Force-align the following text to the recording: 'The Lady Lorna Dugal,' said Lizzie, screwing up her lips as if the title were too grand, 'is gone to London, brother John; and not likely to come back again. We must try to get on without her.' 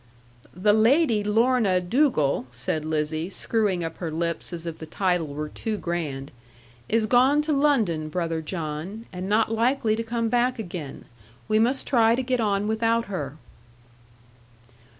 'The 0.55 0.73
Lady 0.73 1.23
Lorna 1.23 1.79
Dugal,' 1.79 2.47
said 2.49 2.83
Lizzie, 2.85 3.29
screwing 3.29 3.83
up 3.83 3.97
her 3.97 4.09
lips 4.11 4.51
as 4.51 4.65
if 4.65 4.79
the 4.79 4.87
title 4.87 5.27
were 5.27 5.47
too 5.47 5.77
grand, 5.77 6.31
'is 6.89 7.05
gone 7.05 7.39
to 7.43 7.53
London, 7.53 8.09
brother 8.09 8.41
John; 8.41 9.05
and 9.13 9.29
not 9.29 9.51
likely 9.51 9.95
to 9.95 10.01
come 10.01 10.27
back 10.27 10.57
again. 10.57 11.05
We 11.47 11.59
must 11.59 11.85
try 11.85 12.15
to 12.15 12.23
get 12.23 12.39
on 12.41 12.67
without 12.67 13.09
her.' 13.09 13.35